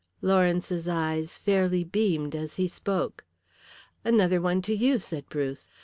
Lawrence's 0.23 0.87
eyes 0.87 1.37
fairly 1.37 1.83
beamed 1.83 2.33
as 2.35 2.55
he 2.55 2.67
spoke. 2.67 3.23
"Another 4.03 4.41
one 4.41 4.59
to 4.63 4.73
you," 4.75 4.97
said 4.97 5.29
Bruce. 5.29 5.69